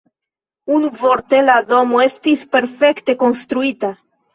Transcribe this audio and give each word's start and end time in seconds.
Unuvorte 0.77 1.43
la 1.51 1.59
domo 1.75 2.03
estis 2.09 2.49
perfekte 2.59 3.21
konstruita. 3.25 3.99